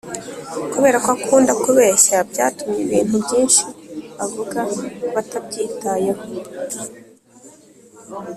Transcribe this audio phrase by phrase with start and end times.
[0.73, 3.61] kubera ko akunda kubeshya byatumye ibintu byinshi
[4.25, 4.59] avuga
[5.13, 6.23] batabyitayeho